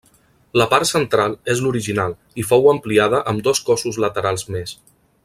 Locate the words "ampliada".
2.73-3.21